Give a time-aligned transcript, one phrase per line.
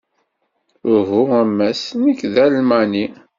[0.95, 3.05] Uhu a Mass, nekk d Almani.